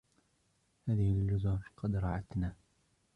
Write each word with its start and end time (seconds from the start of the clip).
هذه 0.87 1.11
الجزر 1.11 1.71
قد 1.77 1.95
رعتنا. 1.95 2.53